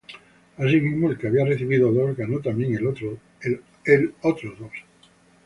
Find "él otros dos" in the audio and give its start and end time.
2.75-4.71